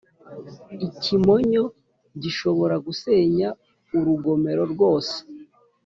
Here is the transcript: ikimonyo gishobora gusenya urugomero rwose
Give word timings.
ikimonyo 0.87 1.63
gishobora 2.21 2.75
gusenya 2.85 3.49
urugomero 3.97 4.63
rwose 4.73 5.15